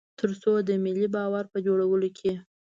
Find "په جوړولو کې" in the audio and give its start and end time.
1.53-2.33